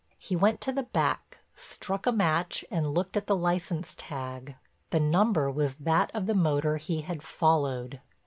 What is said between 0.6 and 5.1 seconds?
to the back, struck a match and looked at the license tag—the